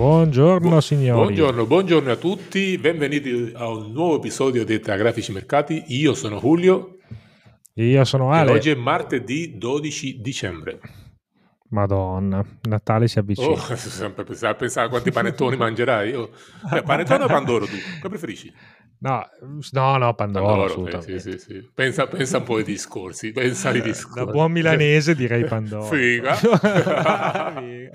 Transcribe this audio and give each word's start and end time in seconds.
Buongiorno 0.00 0.80
signori. 0.80 1.20
Buongiorno, 1.20 1.66
buongiorno 1.66 2.10
a 2.10 2.16
tutti, 2.16 2.78
benvenuti 2.78 3.52
a 3.54 3.68
un 3.68 3.92
nuovo 3.92 4.16
episodio 4.16 4.64
di 4.64 4.78
Grafici 4.78 5.30
Mercati. 5.30 5.84
Io 5.88 6.14
sono 6.14 6.40
Julio. 6.40 6.96
Io 7.74 8.04
sono 8.04 8.30
Ale. 8.32 8.52
E 8.52 8.54
oggi 8.54 8.70
è 8.70 8.74
martedì 8.76 9.58
12 9.58 10.22
dicembre. 10.22 10.80
Madonna, 11.68 12.42
Natale 12.62 13.08
si 13.08 13.18
avvicina. 13.18 13.48
Oh, 13.48 13.58
sempre 13.76 14.24
pensare, 14.24 14.54
pensare 14.54 14.86
a 14.86 14.88
quanti 14.88 15.10
panettoni 15.10 15.58
mangerai. 15.58 16.08
Io. 16.08 16.30
Eh, 16.72 16.82
panettone 16.82 17.24
o 17.24 17.26
Pandoro 17.28 17.66
tu? 17.66 17.76
Che 18.00 18.08
preferisci? 18.08 18.50
No, 19.02 19.26
no, 19.70 19.96
no, 19.96 20.14
Pandoro, 20.14 20.74
Pandoro 20.74 21.00
sì, 21.00 21.18
sì, 21.18 21.38
sì, 21.38 21.70
Pensa, 21.72 22.06
pensa, 22.06 22.36
un 22.36 22.44
po' 22.44 22.56
ai 22.56 22.64
discorsi, 22.64 23.32
pensa 23.32 23.70
ai 23.70 23.78
eh, 23.78 23.82
discorsi. 23.82 24.26
Da 24.26 24.30
buon 24.30 24.52
milanese 24.52 25.14
direi 25.14 25.44
Pandoro. 25.48 25.84
Figa. 25.84 26.36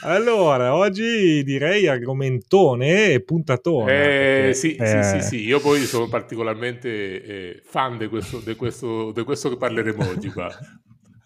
allora, 0.00 0.74
oggi 0.74 1.42
direi 1.44 1.86
argomentone 1.86 3.12
e 3.12 3.22
puntatone. 3.22 3.92
Eh, 3.92 3.96
perché, 3.96 4.54
sì, 4.54 4.76
eh... 4.76 4.86
sì, 4.86 5.02
sì, 5.02 5.20
sì, 5.20 5.44
io 5.44 5.60
poi 5.60 5.80
sono 5.80 6.08
particolarmente 6.08 6.88
eh, 7.22 7.62
fan 7.66 7.98
di 7.98 8.08
questo, 8.08 8.40
questo, 8.56 9.12
questo, 9.26 9.50
che 9.50 9.56
parleremo 9.58 10.08
oggi 10.08 10.30
qua. 10.30 10.48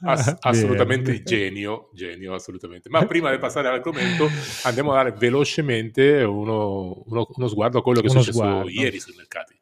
Ass- 0.01 0.37
assolutamente 0.41 1.23
genio, 1.23 1.91
genio, 1.93 2.35
assolutamente. 2.35 2.89
Ma 2.89 3.05
prima 3.05 3.31
di 3.31 3.39
passare 3.39 3.69
all'argomento, 3.69 4.29
andiamo 4.65 4.93
a 4.93 5.03
dare 5.03 5.13
velocemente 5.13 6.23
uno, 6.23 7.03
uno, 7.07 7.27
uno 7.29 7.49
sguardo 7.49 7.79
a 7.79 7.83
quello 7.83 8.01
che 8.01 8.07
è 8.07 8.11
successo 8.11 8.33
sguardo. 8.33 8.69
ieri 8.69 9.01
sui 9.01 9.15
mercati. 9.17 9.57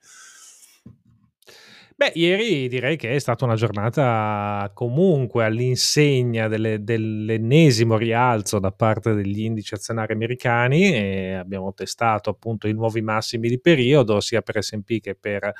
Beh, 1.98 2.12
ieri 2.14 2.68
direi 2.68 2.98
che 2.98 3.14
è 3.14 3.18
stata 3.18 3.46
una 3.46 3.54
giornata 3.54 4.70
comunque 4.74 5.46
all'insegna 5.46 6.46
delle, 6.46 6.84
dell'ennesimo 6.84 7.96
rialzo 7.96 8.58
da 8.58 8.70
parte 8.70 9.14
degli 9.14 9.40
indici 9.40 9.72
azionari 9.72 10.12
americani 10.12 10.92
e 10.94 11.32
abbiamo 11.32 11.72
testato 11.72 12.28
appunto 12.28 12.68
i 12.68 12.74
nuovi 12.74 13.00
massimi 13.00 13.48
di 13.48 13.58
periodo 13.58 14.20
sia 14.20 14.42
per 14.42 14.62
S&P 14.62 15.00
che 15.00 15.14
per 15.14 15.50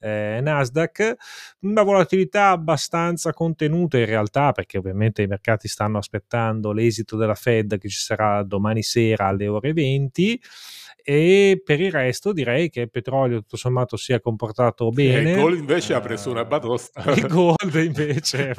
eh, 0.00 0.40
Nasdaq. 0.42 1.14
Una 1.60 1.82
volatilità 1.82 2.48
abbastanza 2.48 3.32
contenuta 3.32 3.96
in 3.96 4.06
realtà 4.06 4.50
perché 4.50 4.78
ovviamente 4.78 5.22
i 5.22 5.28
mercati 5.28 5.68
stanno 5.68 5.98
aspettando 5.98 6.72
l'esito 6.72 7.16
della 7.16 7.36
Fed 7.36 7.78
che 7.78 7.88
ci 7.88 7.98
sarà 7.98 8.42
domani 8.42 8.82
sera 8.82 9.28
alle 9.28 9.46
ore 9.46 9.72
20 9.72 10.40
e 11.06 11.60
per 11.62 11.82
il 11.82 11.92
resto 11.92 12.32
direi 12.32 12.70
che 12.70 12.80
il 12.80 12.90
petrolio 12.90 13.40
tutto 13.40 13.58
sommato 13.58 13.98
si 13.98 14.14
è 14.14 14.20
comportato 14.20 14.88
bene. 14.88 15.32
il 15.32 15.36
gold 15.36 15.58
invece 15.58 15.92
uh, 15.92 15.96
ha 15.96 16.00
preso 16.00 16.30
una 16.30 16.46
batosta. 16.46 17.02
Il 17.14 17.26
gold 17.28 17.74
invece, 17.74 18.54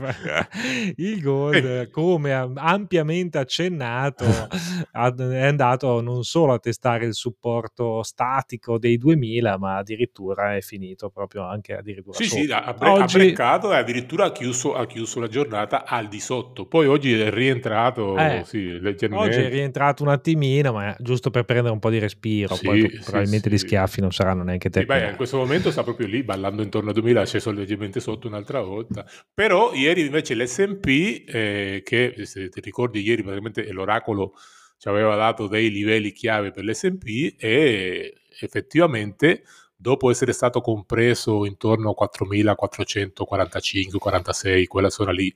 il 0.98 1.22
gold 1.22 1.90
come 1.90 2.32
ampiamente 2.34 3.40
accennato 3.40 4.26
è 4.92 5.46
andato 5.46 6.02
non 6.02 6.23
solo 6.23 6.54
a 6.54 6.60
testare 6.60 7.06
il 7.06 7.16
supporto 7.16 8.04
statico 8.04 8.78
dei 8.78 8.98
2000 8.98 9.58
ma 9.58 9.78
addirittura 9.78 10.56
è 10.56 10.62
finito 10.62 11.10
proprio 11.10 11.44
anche 11.44 11.76
addirittura 11.76 12.18
sì 12.18 12.26
sotto. 12.26 12.42
sì 12.42 12.52
ha, 12.52 12.73
bre- 12.73 12.90
oggi... 12.90 13.16
ha 13.16 13.20
breccato 13.20 13.73
e 13.73 13.78
addirittura 13.78 14.26
ha 14.26 14.32
chiuso, 14.32 14.76
ha 14.76 14.86
chiuso, 14.86 15.20
la 15.20 15.28
giornata 15.28 15.86
al 15.86 16.08
di 16.08 16.20
sotto 16.20 16.68
poi 16.68 16.88
oggi 16.88 17.20
è 17.20 17.32
rientrato 17.32 18.18
eh, 18.18 18.44
sì, 18.46 18.80
leggermente 18.80 19.28
oggi 19.28 19.40
è 19.40 19.50
rientrato 19.50 20.04
un 20.04 20.10
attimino 20.10 20.73
ma 20.73 20.96
giusto 21.00 21.32
per 21.32 21.44
prendere 21.44 21.73
un 21.73 21.80
po' 21.80 21.90
di 21.90 22.00
respiro 22.00 22.34
tiro, 22.36 22.55
sì, 22.55 22.66
poi 22.66 22.81
sì, 22.81 23.00
probabilmente 23.03 23.50
gli 23.50 23.58
schiaffi 23.58 24.02
non 24.02 24.11
saranno 24.11 24.44
neanche 24.44 24.69
te. 24.69 24.86
Beh, 24.86 25.09
in 25.09 25.16
questo 25.16 25.38
momento 25.38 25.72
sta 25.72 25.83
proprio 25.83 26.08
lì, 26.08 26.23
ballando 26.23 26.61
intorno 26.61 26.89
a 26.89 26.94
2000, 26.94 27.22
è 27.22 27.25
sceso 27.25 27.52
leggermente 27.52 28.00
sotto 28.00 28.27
un'altra 28.27 28.61
volta. 28.61 29.05
Però 29.33 29.73
ieri 29.73 30.05
invece 30.05 30.36
l'S&P, 30.36 31.23
eh, 31.27 31.82
che 31.83 32.14
se 32.26 32.49
ti 32.49 32.61
ricordi 32.61 33.02
ieri 33.02 33.21
praticamente 33.21 33.71
l'oracolo 33.71 34.33
ci 34.77 34.89
aveva 34.89 35.15
dato 35.15 35.48
dei 35.48 35.71
livelli 35.71 36.11
chiave 36.11 36.52
per 36.52 36.65
l'S&P 36.65 37.36
e 37.37 38.14
effettivamente 38.39 39.43
dopo 39.76 40.10
essere 40.10 40.33
stato 40.33 40.61
compreso 40.61 41.45
intorno 41.45 41.92
a 41.92 42.10
4.445, 42.10 43.98
46, 43.98 44.65
quella 44.65 44.89
zona 44.89 45.11
lì, 45.11 45.33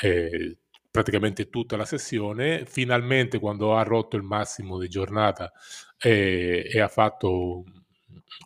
eh, 0.00 0.56
praticamente 0.90 1.48
tutta 1.48 1.76
la 1.76 1.84
sessione. 1.84 2.64
Finalmente, 2.66 3.38
quando 3.38 3.76
ha 3.76 3.82
rotto 3.82 4.16
il 4.16 4.22
massimo 4.22 4.78
di 4.78 4.88
giornata 4.88 5.52
e, 6.02 6.68
e 6.70 6.80
ha 6.80 6.88
fatto 6.88 7.64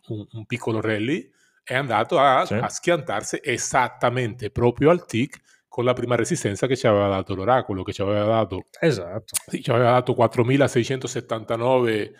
un, 0.09 0.25
un, 0.31 0.45
piccolo 0.45 0.79
rally, 0.79 1.29
è 1.63 1.75
andato 1.75 2.19
a, 2.19 2.45
sì. 2.45 2.53
a, 2.53 2.69
schiantarsi 2.69 3.39
esattamente 3.43 4.51
proprio 4.51 4.91
al 4.91 5.05
tick 5.05 5.41
con 5.67 5.83
la 5.83 5.93
prima 5.93 6.15
resistenza 6.15 6.67
che 6.67 6.77
ci 6.77 6.87
aveva 6.87 7.07
dato 7.07 7.35
l'oracolo, 7.35 7.83
che 7.83 7.93
ci 7.93 8.01
aveva 8.01 8.25
dato, 8.25 8.67
esatto. 8.79 9.35
sì, 9.47 9.61
ci 9.61 9.71
aveva 9.71 9.91
dato 9.91 10.13
4679 10.13 12.13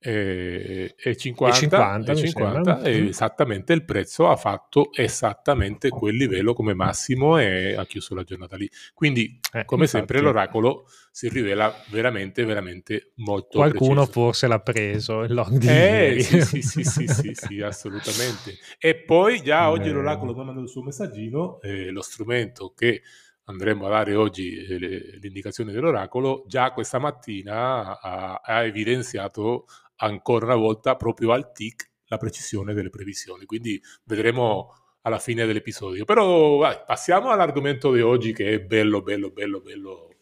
e, 0.00 0.94
e 0.96 1.16
50, 1.16 1.56
e 1.56 1.60
50, 1.60 2.12
e 2.12 2.16
50 2.16 2.82
e 2.82 3.08
esattamente 3.08 3.72
il 3.72 3.84
prezzo 3.84 4.28
ha 4.28 4.36
fatto 4.36 4.90
esattamente 4.92 5.88
quel 5.88 6.14
livello 6.14 6.54
come 6.54 6.72
massimo 6.72 7.36
e 7.36 7.74
ha 7.74 7.84
chiuso 7.84 8.14
la 8.14 8.22
giornata 8.22 8.56
lì. 8.56 8.70
Quindi, 8.94 9.40
eh, 9.52 9.64
come 9.64 9.82
infatti, 9.82 9.98
sempre, 9.98 10.20
l'oracolo 10.20 10.86
si 11.10 11.28
rivela 11.28 11.74
veramente, 11.90 12.44
veramente 12.44 13.12
molto 13.16 13.58
Qualcuno 13.58 14.04
preciso. 14.04 14.12
forse 14.12 14.46
l'ha 14.46 14.60
preso 14.60 15.22
il 15.22 15.34
long 15.34 15.58
di 15.58 15.66
eh, 15.66 16.20
sì, 16.20 16.42
sì, 16.42 16.62
sì, 16.62 16.84
sì, 16.84 17.06
sì, 17.08 17.30
sì, 17.34 17.60
assolutamente. 17.62 18.56
E 18.78 18.94
poi 18.94 19.42
già 19.42 19.68
oggi 19.68 19.88
eh. 19.88 19.92
l'oracolo 19.92 20.32
mi 20.32 20.40
ha 20.40 20.44
mandato 20.44 20.66
il 20.66 20.70
suo 20.70 20.84
messaggino, 20.84 21.60
eh, 21.60 21.90
lo 21.90 22.02
strumento 22.02 22.72
che 22.76 23.02
andremo 23.48 23.86
a 23.86 23.90
dare 23.90 24.14
oggi 24.14 24.54
eh, 24.56 25.18
indicazioni 25.22 25.72
dell'oracolo, 25.72 26.44
già 26.46 26.72
questa 26.72 26.98
mattina 26.98 27.98
ha, 27.98 28.40
ha 28.42 28.64
evidenziato 28.64 29.66
ancora 29.96 30.46
una 30.46 30.56
volta 30.56 30.96
proprio 30.96 31.32
al 31.32 31.52
tic 31.52 31.90
la 32.06 32.16
precisione 32.16 32.74
delle 32.74 32.90
previsioni. 32.90 33.44
Quindi 33.44 33.80
vedremo 34.04 34.74
alla 35.02 35.18
fine 35.18 35.46
dell'episodio. 35.46 36.04
Però 36.04 36.56
vai, 36.56 36.78
passiamo 36.86 37.30
all'argomento 37.30 37.92
di 37.92 38.00
oggi 38.00 38.32
che 38.32 38.50
è 38.50 38.60
bello, 38.60 39.02
bello, 39.02 39.30
bello, 39.30 39.60
bello 39.60 40.16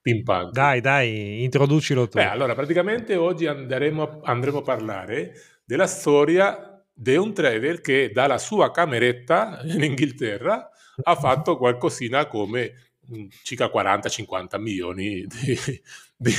pimpante. 0.00 0.52
Dai, 0.52 0.80
dai, 0.80 1.42
introducilo 1.42 2.08
tu. 2.08 2.18
Beh, 2.18 2.26
allora, 2.26 2.54
praticamente 2.54 3.16
oggi 3.16 3.46
andremo, 3.46 4.20
andremo 4.22 4.58
a 4.58 4.62
parlare 4.62 5.32
della 5.64 5.86
storia 5.86 6.84
di 6.92 7.16
un 7.16 7.34
trader 7.34 7.80
che 7.80 8.10
dalla 8.12 8.38
sua 8.38 8.70
cameretta 8.70 9.60
in 9.64 9.82
Inghilterra 9.82 10.70
ha 11.02 11.14
fatto 11.14 11.56
qualcosina 11.56 12.26
come 12.26 12.72
circa 13.42 13.66
40-50 13.66 14.60
milioni 14.60 15.24
di, 15.26 15.58
di, 16.16 16.32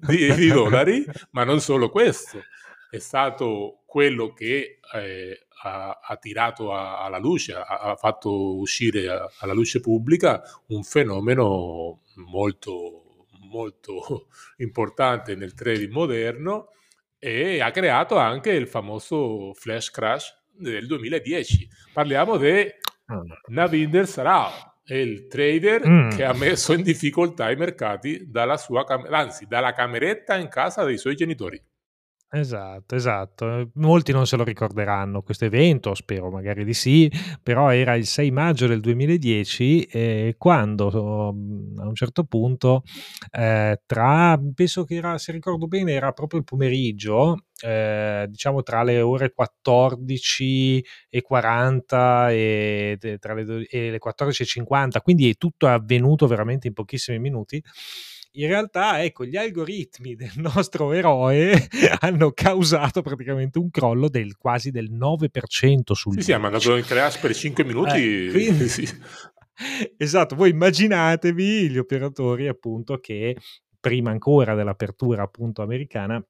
di, 0.00 0.34
di, 0.34 0.48
dollari, 0.48 1.04
ma 1.30 1.44
non 1.44 1.60
solo 1.60 1.88
questo, 1.90 2.42
è 2.90 2.98
stato 2.98 3.82
quello 3.86 4.32
che 4.32 4.80
eh, 4.92 5.46
ha, 5.62 6.00
ha, 6.02 6.16
tirato 6.16 6.72
a, 6.72 7.04
alla 7.04 7.18
luce, 7.18 7.54
ha, 7.54 7.62
ha 7.62 7.96
fatto 7.96 8.56
uscire 8.56 9.08
a, 9.08 9.30
alla 9.38 9.52
luce 9.52 9.80
pubblica 9.80 10.42
un 10.68 10.82
fenomeno 10.82 12.00
molto, 12.16 13.26
molto 13.48 14.28
importante 14.58 15.34
nel 15.36 15.54
trading 15.54 15.92
moderno 15.92 16.70
e 17.18 17.60
ha 17.60 17.70
creato 17.70 18.16
anche 18.16 18.50
il 18.50 18.68
famoso 18.68 19.54
flash 19.54 19.90
crash 19.90 20.42
del 20.50 20.86
2010. 20.86 21.68
Parliamo 21.92 22.36
di. 22.36 22.82
Navinder 23.48 24.06
Sarao 24.06 24.50
è 24.82 24.94
il 24.94 25.26
trader 25.26 25.88
mm. 25.88 26.10
che 26.10 26.24
ha 26.24 26.34
messo 26.34 26.72
in 26.72 26.82
difficoltà 26.82 27.50
i 27.50 27.56
mercati 27.56 28.30
dalla 28.30 28.56
sua 28.56 28.84
cam- 28.84 29.10
anzi 29.10 29.46
dalla 29.46 29.72
cameretta 29.72 30.36
in 30.36 30.48
casa 30.48 30.84
dei 30.84 30.98
suoi 30.98 31.14
genitori. 31.14 31.62
Esatto, 32.36 32.96
esatto. 32.96 33.70
Molti 33.74 34.10
non 34.10 34.26
se 34.26 34.34
lo 34.36 34.42
ricorderanno 34.42 35.22
questo 35.22 35.44
evento, 35.44 35.94
spero 35.94 36.30
magari 36.30 36.64
di 36.64 36.74
sì, 36.74 37.08
però 37.40 37.72
era 37.72 37.94
il 37.94 38.06
6 38.06 38.32
maggio 38.32 38.66
del 38.66 38.80
2010 38.80 39.82
eh, 39.84 40.34
quando 40.36 41.32
mm, 41.32 41.78
a 41.78 41.86
un 41.86 41.94
certo 41.94 42.24
punto 42.24 42.82
eh, 43.30 43.80
tra, 43.86 44.36
penso 44.52 44.82
che 44.82 44.96
era, 44.96 45.16
se 45.16 45.30
ricordo 45.30 45.68
bene, 45.68 45.92
era 45.92 46.10
proprio 46.10 46.40
il 46.40 46.44
pomeriggio, 46.44 47.44
eh, 47.60 48.26
diciamo 48.28 48.64
tra 48.64 48.82
le 48.82 49.00
ore 49.00 49.32
14 49.32 50.84
e 51.08 51.22
40 51.22 52.32
e, 52.32 52.98
tra 53.20 53.34
le, 53.34 53.64
e 53.68 53.90
le 53.92 53.98
14 54.00 54.42
e 54.42 54.46
50, 54.46 55.00
quindi 55.02 55.30
è 55.30 55.34
tutto 55.36 55.68
avvenuto 55.68 56.26
veramente 56.26 56.66
in 56.66 56.72
pochissimi 56.74 57.20
minuti 57.20 57.62
in 58.36 58.48
realtà, 58.48 59.02
ecco, 59.02 59.24
gli 59.24 59.36
algoritmi 59.36 60.14
del 60.14 60.32
nostro 60.40 60.92
eroe 60.92 61.68
hanno 62.00 62.32
causato 62.32 63.02
praticamente 63.02 63.58
un 63.58 63.70
crollo 63.70 64.08
del 64.08 64.36
quasi 64.36 64.70
del 64.70 64.92
9% 64.92 65.92
sul 65.92 66.14
Sì, 66.14 66.22
sì, 66.22 66.32
ha 66.32 66.38
mandato 66.38 66.76
in 66.76 66.84
crash 66.84 67.18
per 67.18 67.34
5 67.34 67.64
minuti. 67.64 68.26
Eh, 68.26 68.30
quindi, 68.30 68.68
sì. 68.68 68.88
Esatto, 69.96 70.34
voi 70.34 70.50
immaginatevi 70.50 71.70
gli 71.70 71.78
operatori 71.78 72.48
appunto 72.48 72.98
che 72.98 73.36
prima 73.78 74.10
ancora 74.10 74.54
dell'apertura 74.54 75.22
appunto 75.22 75.62
americana 75.62 76.24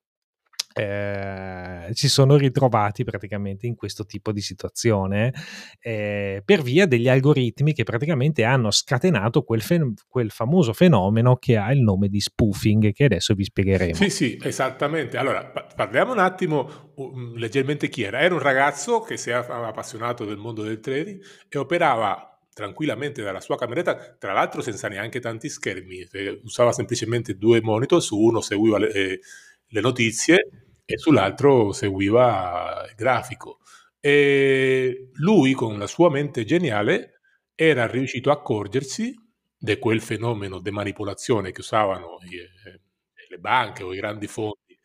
eh, 0.77 1.89
si 1.93 2.09
sono 2.09 2.37
ritrovati 2.37 3.05
praticamente 3.05 3.67
in 3.67 3.77
questo 3.77 4.05
tipo 4.05 4.33
di 4.33 4.41
situazione 4.41 5.33
eh, 5.81 6.43
per 6.45 6.63
via 6.63 6.87
degli 6.87 7.09
algoritmi 7.09 7.73
che 7.73 7.85
praticamente 7.85 8.43
hanno 8.43 8.73
scatenato 8.73 9.43
quel, 9.43 9.63
fe- 9.63 9.93
quel, 10.09 10.33
famoso 10.33 10.73
fenomeno 10.73 11.37
che 11.37 11.57
ha 11.57 11.73
il 11.73 11.81
nome 11.81 12.09
di 12.09 12.21
spoofing 12.21 12.93
che 12.93 13.05
adesso 13.05 13.35
vi 13.35 13.45
spiegheremo. 13.45 13.95
Sì, 13.95 14.11
sì, 14.11 14.39
esattamente. 14.43 15.17
Allora, 15.17 15.45
parliamo 15.45 16.11
un 16.11 16.19
attimo 16.19 16.93
um, 16.97 17.35
leggermente 17.37 17.89
chi 17.89 18.03
era. 18.03 18.19
Era 18.19 18.35
un 18.35 18.41
ragazzo 18.41 19.01
che 19.01 19.17
si 19.17 19.31
era 19.31 19.47
appassionato 19.69 20.25
del 20.25 20.39
mondo 20.39 20.63
del 20.63 20.81
trading 20.81 21.23
e 21.49 21.57
operava 21.57 22.37
tranquillamente 22.53 23.23
dalla 23.23 23.41
sua 23.41 23.57
cameretta, 23.57 24.17
tra 24.19 24.33
l'altro 24.33 24.61
senza 24.61 24.89
neanche 24.89 25.21
tanti 25.21 25.49
schermi, 25.49 26.07
usava 26.43 26.73
semplicemente 26.73 27.37
due 27.37 27.61
monitor, 27.61 28.03
su 28.03 28.17
uno 28.17 28.41
seguiva 28.41 28.79
le, 28.79 28.93
eh, 28.93 29.21
le 29.69 29.81
notizie 29.81 30.64
e 30.85 30.99
sull'altro 30.99 31.73
seguiva 31.73 32.85
il 32.89 32.95
grafico. 32.95 33.61
E 34.01 35.11
lui, 35.15 35.53
con 35.53 35.79
la 35.79 35.87
sua 35.87 36.11
mente 36.11 36.45
geniale, 36.45 37.21
era 37.55 37.87
riuscito 37.87 38.31
a 38.31 38.35
accorgersi 38.35 39.15
di 39.57 39.79
quel 39.79 40.03
fenomeno 40.03 40.61
di 40.61 40.71
manipolazione 40.71 41.53
che 41.53 41.61
usavano 41.61 42.19
eh, 42.21 42.81
le 43.29 43.39
banche 43.39 43.83
o 43.83 43.95
i 43.95 43.97
grandi 43.97 44.27
fondi, 44.27 44.79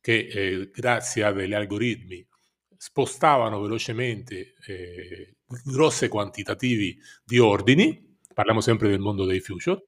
che 0.00 0.28
eh, 0.30 0.70
grazie 0.72 1.24
a 1.24 1.32
degli 1.32 1.54
algoritmi 1.54 2.26
spostavano 2.76 3.60
velocemente 3.60 4.54
eh, 4.66 5.36
grosse 5.64 6.08
quantitativi 6.08 6.98
di 7.24 7.38
ordini, 7.38 8.16
parliamo 8.34 8.60
sempre 8.60 8.88
del 8.88 9.00
mondo 9.00 9.24
dei 9.24 9.40
future, 9.40 9.87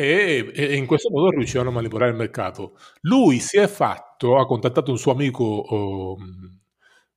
e, 0.00 0.50
e, 0.54 0.76
in 0.76 0.86
questo 0.86 1.10
modo 1.10 1.30
riuscivano 1.30 1.68
a 1.68 1.72
manipolare 1.72 2.10
il 2.10 2.16
mercato. 2.16 2.78
Lui 3.02 3.38
si 3.38 3.58
è 3.58 3.66
fatto, 3.66 4.38
ha 4.38 4.46
contattato 4.46 4.90
un 4.90 4.98
suo 4.98 5.12
amico 5.12 5.44
oh, 5.44 6.16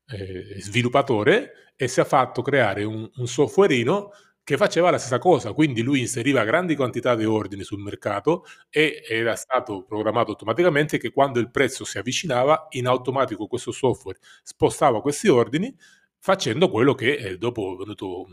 eh, 0.08 0.60
sviluppatore 0.60 1.72
e 1.76 1.88
si 1.88 2.02
è 2.02 2.06
fatto 2.06 2.42
creare 2.42 2.84
un, 2.84 3.10
un 3.16 3.28
softwareino 3.28 4.12
che 4.44 4.58
faceva 4.58 4.92
la 4.92 4.98
stessa 4.98 5.20
cosa, 5.20 5.54
quindi 5.54 5.82
lui 5.82 6.02
inseriva 6.02 6.44
grandi 6.44 6.76
quantità 6.76 7.16
di 7.16 7.24
ordini 7.24 7.64
sul 7.64 7.80
mercato 7.80 8.44
e 8.70 9.02
era 9.08 9.38
stato 9.38 9.86
programmato 9.86 10.32
automaticamente 10.32 10.98
che 10.98 11.12
quando 11.12 11.40
il 11.40 11.50
prezzo 11.50 11.86
si 11.86 11.98
avvicinava, 11.98 12.68
in 12.72 12.88
automatico 12.88 13.48
questo 13.48 13.72
software 13.72 14.20
spostava 14.44 15.00
questi 15.02 15.30
ordini 15.30 15.74
facendo 16.20 16.70
quello 16.70 16.94
che 16.94 17.14
eh, 17.14 17.38
dopo 17.38 17.78
venuto 17.78 18.26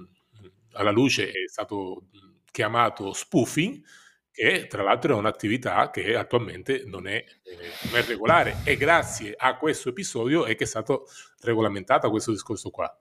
alla 0.73 0.91
luce 0.91 1.29
è 1.29 1.47
stato 1.47 2.07
chiamato 2.51 3.13
spoofing, 3.13 3.81
che 4.31 4.67
tra 4.69 4.83
l'altro 4.83 5.15
è 5.15 5.19
un'attività 5.19 5.91
che 5.91 6.15
attualmente 6.17 6.85
non 6.87 7.07
è, 7.07 7.17
eh, 7.17 7.57
non 7.91 7.97
è 7.97 8.03
regolare 8.05 8.57
e 8.65 8.77
grazie 8.77 9.35
a 9.37 9.57
questo 9.57 9.89
episodio 9.89 10.45
è 10.45 10.55
che 10.55 10.65
è 10.65 10.67
stato 10.67 11.07
regolamentato 11.41 12.11
questo 12.11 12.31
discorso 12.31 12.71
qua. 12.71 12.95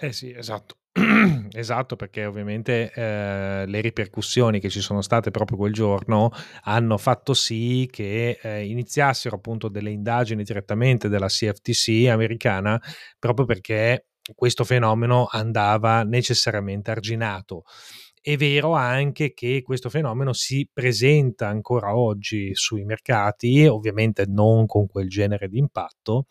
Eh 0.00 0.12
sì, 0.12 0.32
esatto. 0.32 0.76
esatto, 1.52 1.96
perché 1.96 2.24
ovviamente 2.24 2.92
eh, 2.92 3.64
le 3.66 3.80
ripercussioni 3.80 4.60
che 4.60 4.68
ci 4.68 4.80
sono 4.80 5.00
state 5.00 5.30
proprio 5.30 5.56
quel 5.56 5.72
giorno 5.72 6.30
hanno 6.62 6.98
fatto 6.98 7.34
sì 7.34 7.88
che 7.90 8.38
eh, 8.40 8.66
iniziassero 8.66 9.36
appunto 9.36 9.68
delle 9.68 9.90
indagini 9.90 10.42
direttamente 10.42 11.08
della 11.08 11.26
CFTC 11.26 12.08
americana 12.08 12.80
proprio 13.18 13.46
perché 13.46 14.06
questo 14.34 14.64
fenomeno 14.64 15.26
andava 15.30 16.02
necessariamente 16.02 16.90
arginato. 16.90 17.64
È 18.20 18.36
vero 18.36 18.74
anche 18.74 19.32
che 19.32 19.62
questo 19.62 19.88
fenomeno 19.90 20.32
si 20.32 20.68
presenta 20.72 21.48
ancora 21.48 21.96
oggi 21.96 22.54
sui 22.54 22.84
mercati, 22.84 23.66
ovviamente 23.66 24.24
non 24.26 24.66
con 24.66 24.86
quel 24.86 25.08
genere 25.08 25.48
di 25.48 25.58
impatto, 25.58 26.26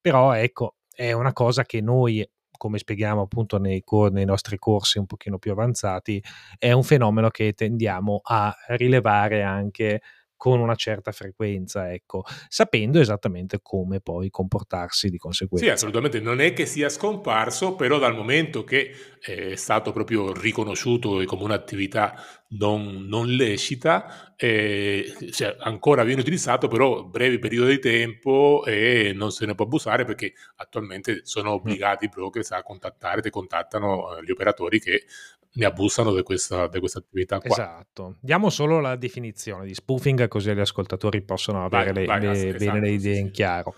però 0.00 0.32
ecco, 0.32 0.76
è 0.90 1.12
una 1.12 1.32
cosa 1.32 1.64
che 1.64 1.80
noi 1.80 2.28
come 2.58 2.78
spieghiamo 2.78 3.22
appunto 3.22 3.58
nei, 3.58 3.82
nei, 4.10 4.24
nostri 4.24 4.58
corsi 4.58 4.98
un 4.98 5.06
pochino 5.06 5.38
più 5.38 5.52
avanzati, 5.52 6.22
è 6.58 6.72
un 6.72 6.82
fenomeno 6.82 7.30
che 7.30 7.52
tendiamo 7.52 8.20
a 8.24 8.52
rilevare 8.66 9.42
anche 9.44 10.02
con 10.38 10.60
una 10.60 10.76
certa 10.76 11.10
frequenza, 11.10 11.92
ecco, 11.92 12.22
sapendo 12.48 13.00
esattamente 13.00 13.58
come 13.60 14.00
poi 14.00 14.30
comportarsi 14.30 15.10
di 15.10 15.18
conseguenza. 15.18 15.66
Sì, 15.66 15.72
assolutamente, 15.72 16.20
non 16.20 16.40
è 16.40 16.52
che 16.52 16.64
sia 16.64 16.88
scomparso, 16.88 17.74
però 17.74 17.98
dal 17.98 18.14
momento 18.14 18.62
che 18.62 18.92
è 19.20 19.56
stato 19.56 19.90
proprio 19.90 20.32
riconosciuto 20.32 21.20
come 21.24 21.42
un'attività 21.42 22.14
non, 22.50 23.06
non 23.08 23.26
lecita, 23.26 24.34
eh, 24.36 25.12
cioè, 25.32 25.56
ancora 25.58 26.04
viene 26.04 26.20
utilizzato, 26.20 26.68
però 26.68 27.02
brevi 27.02 27.40
periodi 27.40 27.72
di 27.72 27.80
tempo 27.80 28.62
e 28.64 29.12
non 29.12 29.32
se 29.32 29.44
ne 29.44 29.56
può 29.56 29.64
abusare 29.64 30.04
perché 30.04 30.32
attualmente 30.56 31.22
sono 31.24 31.50
obbligati 31.50 32.04
i 32.04 32.08
brokers 32.08 32.52
a 32.52 32.62
contattare, 32.62 33.20
ti 33.20 33.30
contattano 33.30 34.16
eh, 34.16 34.24
gli 34.24 34.30
operatori 34.30 34.78
che 34.78 35.04
ne 35.50 35.64
abusano 35.64 36.14
di 36.14 36.22
questa, 36.22 36.68
di 36.68 36.78
questa 36.78 36.98
attività 36.98 37.38
qua. 37.38 37.50
Esatto. 37.50 38.16
Diamo 38.20 38.50
solo 38.50 38.80
la 38.80 38.96
definizione 38.96 39.66
di 39.66 39.74
spoofing 39.74 40.28
così 40.28 40.52
gli 40.52 40.60
ascoltatori 40.60 41.22
possono 41.22 41.64
avere 41.64 41.92
vai, 41.92 42.00
le, 42.00 42.06
vai, 42.06 42.20
le, 42.20 42.30
esatto, 42.30 42.64
bene 42.64 42.80
le 42.80 42.90
idee 42.90 43.14
sì, 43.14 43.20
in 43.20 43.30
chiaro. 43.30 43.74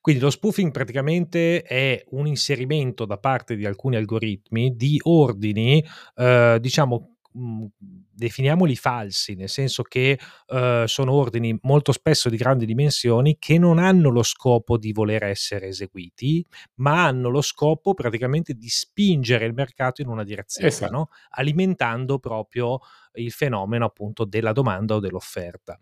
Quindi 0.00 0.22
lo 0.22 0.30
spoofing 0.30 0.70
praticamente 0.70 1.62
è 1.62 2.04
un 2.10 2.26
inserimento 2.26 3.04
da 3.04 3.18
parte 3.18 3.56
di 3.56 3.66
alcuni 3.66 3.96
algoritmi 3.96 4.76
di 4.76 5.00
ordini, 5.02 5.84
eh, 6.16 6.58
diciamo, 6.60 7.13
mh, 7.34 7.66
definiamoli 8.10 8.76
falsi, 8.76 9.34
nel 9.34 9.48
senso 9.48 9.82
che 9.82 10.18
uh, 10.48 10.86
sono 10.86 11.12
ordini 11.12 11.56
molto 11.62 11.92
spesso 11.92 12.28
di 12.28 12.36
grandi 12.36 12.66
dimensioni 12.66 13.36
che 13.38 13.58
non 13.58 13.78
hanno 13.78 14.10
lo 14.10 14.22
scopo 14.22 14.78
di 14.78 14.92
voler 14.92 15.24
essere 15.24 15.68
eseguiti, 15.68 16.44
ma 16.76 17.04
hanno 17.04 17.28
lo 17.28 17.42
scopo 17.42 17.94
praticamente 17.94 18.54
di 18.54 18.68
spingere 18.68 19.44
il 19.46 19.54
mercato 19.54 20.00
in 20.00 20.08
una 20.08 20.24
direzione, 20.24 20.68
esatto. 20.68 20.92
no? 20.92 21.08
alimentando 21.30 22.18
proprio 22.18 22.78
il 23.14 23.32
fenomeno 23.32 23.84
appunto 23.84 24.24
della 24.24 24.52
domanda 24.52 24.94
o 24.94 25.00
dell'offerta. 25.00 25.78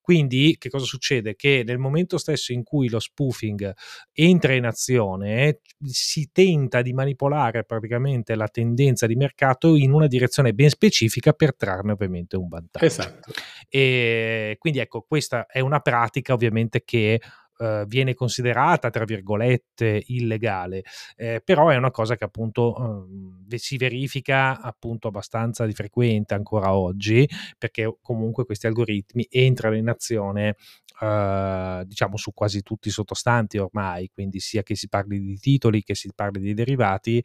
Quindi 0.00 0.56
che 0.58 0.68
cosa 0.68 0.84
succede? 0.84 1.34
Che 1.34 1.62
nel 1.64 1.78
momento 1.78 2.18
stesso 2.18 2.52
in 2.52 2.62
cui 2.62 2.88
lo 2.88 2.98
spoofing 2.98 3.72
entra 4.12 4.52
in 4.54 4.66
azione 4.66 5.60
si 5.82 6.30
tenta 6.32 6.82
di 6.82 6.92
manipolare 6.92 7.64
praticamente 7.64 8.34
la 8.34 8.48
tendenza 8.48 9.06
di 9.06 9.16
mercato 9.16 9.76
in 9.76 9.92
una 9.92 10.06
direzione 10.06 10.52
ben 10.52 10.68
specifica 10.68 11.32
per 11.32 11.56
trarne 11.56 11.92
ovviamente 11.92 12.36
un 12.36 12.48
vantaggio. 12.48 12.84
Esatto. 12.84 13.32
E 13.68 14.56
quindi 14.58 14.78
ecco, 14.78 15.02
questa 15.02 15.46
è 15.46 15.60
una 15.60 15.80
pratica 15.80 16.34
ovviamente 16.34 16.82
che 16.84 17.20
Uh, 17.56 17.84
viene 17.86 18.14
considerata, 18.14 18.90
tra 18.90 19.04
virgolette, 19.04 20.02
illegale, 20.06 20.82
eh, 21.14 21.40
però 21.44 21.68
è 21.68 21.76
una 21.76 21.92
cosa 21.92 22.16
che 22.16 22.24
appunto 22.24 22.74
uh, 22.76 23.56
si 23.56 23.76
verifica 23.76 24.60
appunto 24.60 25.06
abbastanza 25.06 25.64
di 25.64 25.72
frequente 25.72 26.34
ancora 26.34 26.74
oggi, 26.74 27.28
perché 27.56 27.96
comunque 28.02 28.44
questi 28.44 28.66
algoritmi 28.66 29.26
entrano 29.30 29.76
in 29.76 29.88
azione 29.88 30.56
uh, 31.00 31.84
diciamo 31.84 32.16
su 32.16 32.32
quasi 32.32 32.62
tutti 32.62 32.88
i 32.88 32.90
sottostanti 32.90 33.58
ormai, 33.58 34.10
quindi 34.12 34.40
sia 34.40 34.62
che 34.62 34.74
si 34.76 34.88
parli 34.88 35.20
di 35.20 35.38
titoli 35.38 35.82
che 35.82 35.94
si 35.94 36.10
parli 36.14 36.40
di 36.40 36.54
derivati, 36.54 37.22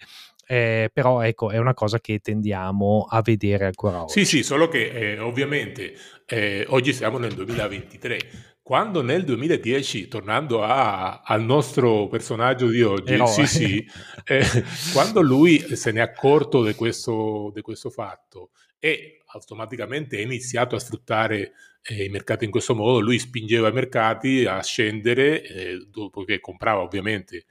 eh, 0.48 0.90
però 0.92 1.22
ecco 1.22 1.52
è 1.52 1.58
una 1.58 1.76
cosa 1.76 2.00
che 2.00 2.20
tendiamo 2.20 3.06
a 3.08 3.22
vedere 3.22 3.66
ancora 3.66 4.04
oggi. 4.04 4.20
Sì, 4.20 4.26
sì, 4.26 4.44
solo 4.44 4.68
che 4.68 4.90
eh, 4.90 5.20
ovviamente 5.20 5.94
eh, 6.26 6.66
oggi 6.70 6.92
siamo 6.92 7.20
nel 7.20 7.34
2023 7.34 8.49
quando 8.70 9.02
nel 9.02 9.24
2010, 9.24 10.08
tornando 10.08 10.62
a, 10.62 11.22
al 11.22 11.42
nostro 11.42 12.08
personaggio 12.08 12.68
di 12.68 12.84
oggi, 12.84 13.14
Eroe. 13.14 13.26
sì, 13.26 13.48
sì, 13.48 13.92
eh, 14.24 14.44
quando 14.94 15.22
lui 15.22 15.76
se 15.76 15.92
ne 15.92 16.02
è 16.02 16.04
accorto 16.04 16.64
di 16.64 16.76
questo, 16.76 17.52
questo, 17.64 17.90
fatto 17.90 18.52
e 18.78 19.24
automaticamente 19.26 20.18
ha 20.18 20.22
iniziato 20.22 20.76
a 20.76 20.80
sfruttare 20.80 21.54
eh, 21.82 22.04
i 22.04 22.10
mercati 22.10 22.46
in 22.46 22.52
questo 22.52 22.76
modo, 22.76 23.00
lui 23.00 23.18
spingeva 23.18 23.70
i 23.70 23.74
mercati 23.74 24.46
a 24.46 24.62
scendere 24.62 25.42
eh, 25.42 25.88
dopo 25.90 26.24
che 26.24 26.40
comprava 26.40 26.82
ovviamente 26.82 27.46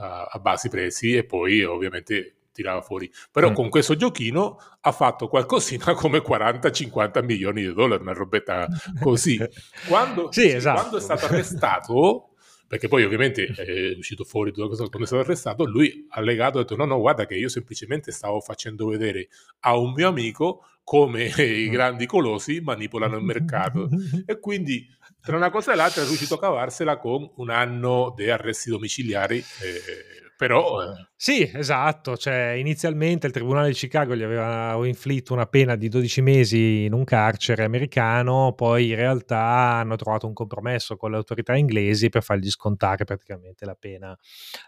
a, 0.00 0.22
a 0.22 0.38
bassi 0.38 0.70
prezzi 0.70 1.14
e 1.14 1.26
poi 1.26 1.62
ovviamente 1.64 2.36
tirava 2.52 2.80
fuori. 2.82 3.10
Però 3.30 3.50
mm. 3.50 3.54
con 3.54 3.68
questo 3.68 3.96
giochino 3.96 4.58
ha 4.80 4.92
fatto 4.92 5.28
qualcosina 5.28 5.94
come 5.94 6.18
40-50 6.22 7.24
milioni 7.24 7.62
di 7.62 7.72
dollari, 7.72 8.02
una 8.02 8.12
robetta 8.12 8.68
così. 9.00 9.38
Quando, 9.88 10.30
sì, 10.30 10.50
esatto. 10.50 10.80
quando 10.80 10.98
è 10.98 11.00
stato 11.00 11.24
arrestato, 11.26 12.32
perché 12.66 12.88
poi 12.88 13.04
ovviamente 13.04 13.44
è 13.44 13.96
uscito 13.96 14.24
fuori 14.24 14.50
tutto 14.52 14.66
questo, 14.66 14.88
quando 14.88 15.04
è 15.04 15.06
stato 15.06 15.22
arrestato, 15.22 15.64
lui 15.64 16.06
ha 16.10 16.20
legato 16.20 16.56
e 16.56 16.60
ha 16.60 16.64
detto 16.64 16.76
no, 16.76 16.84
no, 16.84 17.00
guarda 17.00 17.26
che 17.26 17.34
io 17.34 17.48
semplicemente 17.48 18.12
stavo 18.12 18.40
facendo 18.40 18.86
vedere 18.86 19.28
a 19.60 19.76
un 19.76 19.92
mio 19.92 20.08
amico 20.08 20.64
come 20.84 21.24
i 21.36 21.68
mm. 21.68 21.70
grandi 21.70 22.06
colossi 22.06 22.60
manipolano 22.60 23.16
il 23.16 23.24
mercato. 23.24 23.88
e 24.24 24.38
quindi 24.38 24.88
tra 25.20 25.36
una 25.36 25.50
cosa 25.50 25.72
e 25.72 25.76
l'altra 25.76 26.02
è 26.02 26.06
riuscito 26.06 26.34
a 26.34 26.40
cavarsela 26.40 26.98
con 26.98 27.30
un 27.36 27.50
anno 27.50 28.12
di 28.16 28.28
arresti 28.30 28.70
domiciliari. 28.70 29.38
Eh, 29.38 30.32
però... 30.36 30.82
Eh. 30.82 31.10
Sì, 31.24 31.48
esatto, 31.54 32.16
cioè 32.16 32.54
inizialmente 32.58 33.28
il 33.28 33.32
Tribunale 33.32 33.68
di 33.68 33.74
Chicago 33.74 34.16
gli 34.16 34.24
aveva 34.24 34.74
inflitto 34.84 35.32
una 35.32 35.46
pena 35.46 35.76
di 35.76 35.88
12 35.88 36.20
mesi 36.20 36.82
in 36.82 36.92
un 36.94 37.04
carcere 37.04 37.62
americano, 37.62 38.54
poi 38.56 38.88
in 38.88 38.96
realtà 38.96 39.38
hanno 39.38 39.94
trovato 39.94 40.26
un 40.26 40.32
compromesso 40.32 40.96
con 40.96 41.12
le 41.12 41.18
autorità 41.18 41.54
inglesi 41.54 42.08
per 42.08 42.24
fargli 42.24 42.50
scontare 42.50 43.04
praticamente 43.04 43.64
la 43.64 43.76
pena 43.78 44.18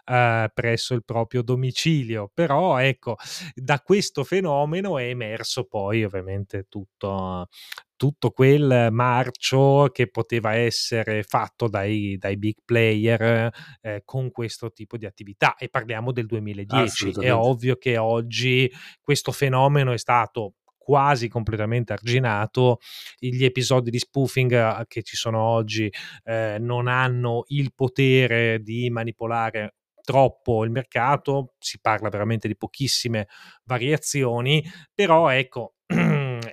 eh, 0.05 0.49
presso 0.53 0.93
il 0.93 1.03
proprio 1.03 1.41
domicilio. 1.41 2.31
Però 2.33 2.77
ecco, 2.77 3.17
da 3.53 3.81
questo 3.81 4.23
fenomeno 4.23 4.97
è 4.97 5.03
emerso 5.09 5.65
poi 5.65 6.05
ovviamente 6.05 6.67
tutto, 6.69 7.49
tutto 7.95 8.31
quel 8.31 8.89
marcio 8.91 9.89
che 9.91 10.09
poteva 10.09 10.53
essere 10.55 11.23
fatto 11.23 11.67
dai, 11.67 12.17
dai 12.17 12.37
big 12.37 12.57
player 12.65 13.51
eh, 13.81 14.01
con 14.03 14.31
questo 14.31 14.71
tipo 14.71 14.97
di 14.97 15.05
attività 15.05 15.55
e 15.55 15.69
parliamo 15.69 16.11
del 16.11 16.25
2010 16.53 17.13
è 17.19 17.33
ovvio 17.33 17.75
che 17.77 17.97
oggi 17.97 18.71
questo 19.01 19.31
fenomeno 19.31 19.91
è 19.91 19.97
stato 19.97 20.53
quasi 20.77 21.27
completamente 21.27 21.93
arginato. 21.93 22.79
Gli 23.17 23.43
episodi 23.43 23.89
di 23.89 23.97
spoofing 23.97 24.51
eh, 24.51 24.85
che 24.87 25.01
ci 25.01 25.15
sono 25.15 25.41
oggi 25.41 25.91
eh, 26.23 26.57
non 26.59 26.87
hanno 26.87 27.43
il 27.47 27.73
potere 27.73 28.59
di 28.61 28.89
manipolare 28.91 29.75
troppo 30.05 30.63
il 30.63 30.69
mercato, 30.69 31.55
si 31.57 31.79
parla 31.81 32.09
veramente 32.09 32.47
di 32.47 32.55
pochissime 32.55 33.27
variazioni, 33.63 34.63
però 34.93 35.29
ecco, 35.29 35.74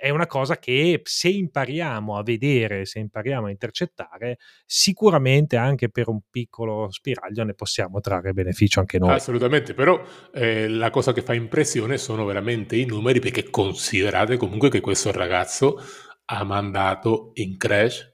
è 0.02 0.11
una 0.11 0.26
cosa 0.26 0.59
che 0.59 1.00
se 1.04 1.28
impariamo 1.28 2.18
a 2.18 2.25
vedere, 2.25 2.87
se 2.87 2.99
impariamo 2.99 3.47
a 3.47 3.50
intercettare, 3.50 4.38
sicuramente 4.66 5.56
anche 5.56 5.90
per 5.90 6.09
un 6.09 6.23
piccolo 6.28 6.90
spiraglio 6.90 7.44
ne 7.44 7.54
possiamo 7.54 8.00
trarre 8.00 8.32
beneficio 8.32 8.80
anche 8.80 8.99
noi. 8.99 9.12
Assolutamente, 9.12 9.75
però 9.75 10.04
eh, 10.35 10.66
la 10.66 10.90
cosa 10.90 11.12
che 11.12 11.23
fa 11.23 11.35
impressione 11.35 11.99
sono 11.99 12.25
veramente 12.25 12.75
i 12.75 12.85
numeri 12.85 13.21
perché 13.21 13.49
considerate 13.49 14.37
comunque 14.38 14.71
che 14.71 14.80
questo 14.80 15.12
ragazzo 15.12 15.80
ha 16.25 16.42
mandato 16.42 17.30
in 17.35 17.56
crash 17.56 18.12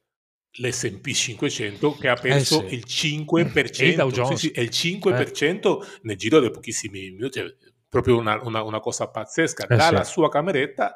l'S&P 0.58 1.10
500 1.10 1.92
che 1.94 2.08
ha 2.08 2.16
perso 2.16 2.64
eh 2.64 2.68
sì. 2.68 2.74
il 2.74 2.84
5%, 2.86 4.34
sì, 4.34 4.36
sì, 4.36 4.52
il 4.54 4.68
5% 4.70 5.80
eh. 5.80 5.86
nel 6.02 6.16
giro 6.18 6.38
di 6.38 6.50
pochissimi 6.50 7.12
minuti, 7.12 7.40
proprio 7.88 8.18
una, 8.18 8.38
una, 8.42 8.62
una 8.62 8.78
cosa 8.78 9.08
pazzesca, 9.08 9.66
eh 9.66 9.74
dalla 9.74 10.04
sua 10.04 10.28
cameretta 10.28 10.94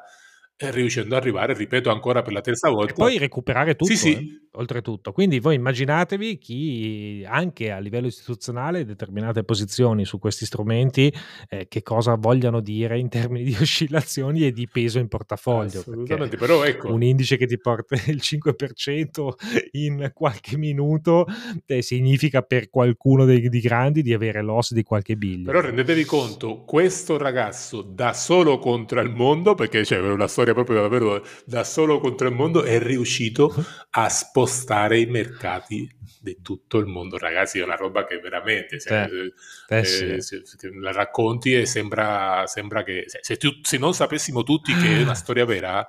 riuscendo 0.57 1.15
ad 1.15 1.21
arrivare, 1.21 1.53
ripeto 1.53 1.89
ancora 1.89 2.21
per 2.21 2.33
la 2.33 2.41
terza 2.41 2.69
volta. 2.69 2.91
E 2.91 2.95
poi 2.95 3.17
recuperare 3.17 3.75
tutto, 3.75 3.91
sì, 3.91 3.97
sì. 3.97 4.13
Eh, 4.13 4.47
oltretutto. 4.53 5.11
Quindi 5.11 5.39
voi 5.39 5.55
immaginatevi 5.55 6.37
chi 6.37 7.25
anche 7.27 7.71
a 7.71 7.79
livello 7.79 8.07
istituzionale 8.07 8.85
determinate 8.85 9.43
posizioni 9.43 10.05
su 10.05 10.19
questi 10.19 10.45
strumenti, 10.45 11.13
eh, 11.49 11.67
che 11.67 11.81
cosa 11.81 12.15
vogliano 12.15 12.59
dire 12.59 12.99
in 12.99 13.09
termini 13.09 13.45
di 13.45 13.55
oscillazioni 13.59 14.45
e 14.45 14.51
di 14.51 14.67
peso 14.71 14.99
in 14.99 15.07
portafoglio. 15.07 15.79
Assolutamente, 15.79 16.37
però 16.37 16.63
ecco. 16.63 16.91
Un 16.93 17.03
indice 17.03 17.37
che 17.37 17.45
ti 17.45 17.57
porta 17.57 17.95
il 18.07 18.21
5% 18.21 19.29
in 19.71 20.11
qualche 20.13 20.57
minuto 20.57 21.25
eh, 21.65 21.81
significa 21.81 22.41
per 22.41 22.69
qualcuno 22.69 23.25
dei, 23.25 23.49
dei 23.49 23.61
grandi 23.61 24.01
di 24.01 24.13
avere 24.13 24.41
loss 24.41 24.73
di 24.73 24.83
qualche 24.83 25.15
biglio. 25.15 25.45
Però 25.45 25.61
rendetevi 25.61 26.03
conto, 26.05 26.63
questo 26.63 27.17
ragazzo 27.17 27.81
da 27.81 28.13
solo 28.13 28.59
contro 28.59 29.01
il 29.01 29.09
mondo, 29.09 29.55
perché 29.55 29.81
c'è 29.81 29.99
una 29.99 30.27
storia 30.27 30.42
storia 30.43 30.53
proprio 30.53 30.81
davvero 30.81 31.25
da 31.45 31.63
solo 31.63 31.99
contro 31.99 32.27
il 32.27 32.35
mondo, 32.35 32.63
è 32.63 32.79
riuscito 32.79 33.53
a 33.91 34.09
spostare 34.09 34.99
i 34.99 35.05
mercati 35.05 35.89
di 36.19 36.39
tutto 36.41 36.77
il 36.77 36.85
mondo. 36.85 37.17
Ragazzi, 37.17 37.59
è 37.59 37.63
una 37.63 37.75
roba 37.75 38.05
che 38.05 38.19
veramente 38.19 38.79
se, 38.79 39.03
eh, 39.03 39.33
eh, 39.69 39.83
sì. 39.85 40.21
se, 40.21 40.41
se 40.43 40.69
la 40.79 40.91
racconti 40.91 41.53
e 41.55 41.65
sembra, 41.65 42.43
sembra 42.45 42.83
che 42.83 43.05
se, 43.07 43.37
se, 43.61 43.77
non 43.77 43.93
sapessimo 43.93 44.43
tutti 44.43 44.73
che 44.75 44.97
è 44.97 45.01
una 45.01 45.15
storia 45.15 45.45
vera, 45.45 45.87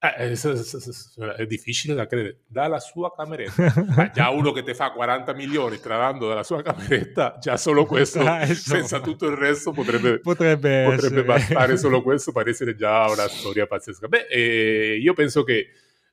eh, 0.00 0.30
eh 0.30 1.34
è 1.36 1.46
difficile 1.46 1.94
da 1.94 2.06
credere. 2.06 2.42
Dalla 2.46 2.78
sua 2.78 3.12
cameretta, 3.12 3.72
Ma 3.96 4.10
già 4.10 4.30
uno 4.30 4.52
che 4.52 4.62
ti 4.62 4.72
fa 4.72 4.92
40 4.92 5.34
milioni 5.34 5.80
trarando 5.80 6.28
dalla 6.28 6.44
sua 6.44 6.62
cameretta, 6.62 7.38
già 7.40 7.56
solo 7.56 7.84
questo, 7.84 8.20
ah, 8.20 8.46
senza 8.46 9.00
tutto 9.00 9.26
il 9.26 9.36
resto, 9.36 9.72
potrebbe, 9.72 10.20
potrebbe, 10.20 10.84
potrebbe 10.84 11.24
bastare 11.24 11.76
solo 11.78 12.02
questo 12.02 12.30
per 12.30 12.46
essere 12.46 12.76
già 12.76 13.06
una 13.10 13.26
storia 13.26 13.66
pazzesca. 13.66 14.06
Beh, 14.06 14.26
eh, 14.30 14.98
io 15.00 15.14
penso 15.14 15.42
che 15.42 15.66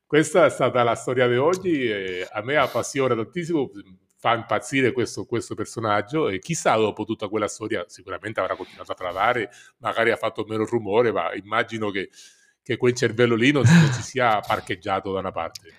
questa 0.08 0.46
è 0.46 0.50
stata 0.50 0.82
la 0.82 0.96
storia 0.96 1.28
di 1.28 1.36
oggi. 1.36 1.90
a 2.28 2.42
me 2.42 2.56
appassiona 2.56 3.14
tantissimo, 3.14 3.70
fa 4.18 4.34
impazzire 4.34 4.92
questo, 4.92 5.26
questo, 5.26 5.54
personaggio 5.54 6.30
e 6.30 6.40
chissà 6.40 6.76
dopo 6.76 7.06
tutta 7.06 7.28
quella 7.28 7.48
storia 7.48 7.86
sicuramente 7.88 8.40
avrà 8.40 8.56
continuato 8.56 8.92
a 8.92 8.96
travare, 8.96 9.52
magari 9.78 10.10
ha 10.10 10.16
fatto 10.16 10.44
meno 10.48 10.66
rumore, 10.66 11.12
ma 11.12 11.32
immagino 11.36 11.92
che 11.92 12.10
che 12.66 12.78
quel 12.78 12.96
cervello 12.96 13.36
lì 13.36 13.52
non, 13.52 13.62
non 13.64 13.92
si 13.92 14.02
sia 14.02 14.40
parcheggiato 14.40 15.14
da 15.14 15.20
una 15.20 15.32
parte. 15.32 15.72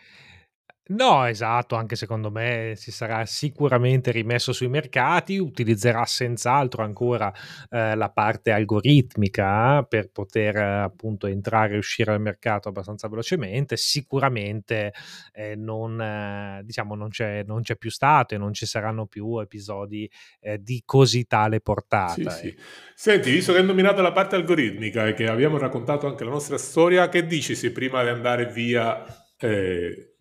No, 0.88 1.25
esatto, 1.26 1.75
anche 1.75 1.97
secondo 1.97 2.31
me 2.31 2.75
si 2.76 2.93
sarà 2.93 3.26
sicuramente 3.26 4.12
rimesso 4.12 4.52
sui 4.52 4.69
mercati, 4.69 5.37
utilizzerà 5.37 6.05
senz'altro 6.05 6.85
ancora 6.85 7.33
eh, 7.71 7.97
la 7.97 8.09
parte 8.11 8.52
algoritmica 8.52 9.83
per 9.83 10.11
poter 10.12 10.57
eh, 10.57 10.83
appunto 10.83 11.26
entrare 11.26 11.75
e 11.75 11.78
uscire 11.78 12.12
dal 12.12 12.21
mercato 12.21 12.69
abbastanza 12.69 13.09
velocemente. 13.09 13.76
Sicuramente 13.76 14.93
eh, 15.33 15.57
non, 15.57 16.00
eh, 16.00 16.61
diciamo, 16.62 16.95
non, 16.95 17.09
c'è, 17.09 17.43
non 17.45 17.62
c'è 17.62 17.75
più 17.75 17.90
stato 17.90 18.37
e 18.37 18.38
non 18.38 18.52
ci 18.52 18.64
saranno 18.64 19.07
più 19.07 19.40
episodi 19.40 20.09
eh, 20.38 20.62
di 20.62 20.83
così 20.85 21.26
tale 21.26 21.61
portata. 21.61 22.31
Sì, 22.31 22.40
sì. 22.43 22.47
Ecco. 22.49 22.62
Senti, 22.95 23.33
visto 23.33 23.52
che 23.52 23.59
hai 23.59 23.66
nominato 23.66 24.02
la 24.02 24.12
parte 24.12 24.37
algoritmica 24.37 25.09
e 25.09 25.14
che 25.14 25.26
abbiamo 25.26 25.59
raccontato 25.59 26.07
anche 26.07 26.23
la 26.23 26.31
nostra 26.31 26.59
storia, 26.59 27.09
che 27.09 27.26
dici 27.26 27.57
se 27.57 27.73
prima 27.73 28.05
di 28.05 28.11
andare 28.11 28.47
via 28.47 29.05
eh, 29.38 30.16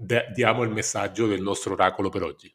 de- 0.00 0.30
diamo 0.34 0.62
il 0.62 0.70
messaggio 0.70 1.26
del 1.26 1.42
nostro 1.42 1.74
oracolo 1.74 2.08
per 2.08 2.22
oggi. 2.22 2.52